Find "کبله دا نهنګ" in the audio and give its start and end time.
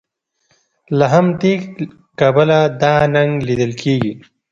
2.19-3.31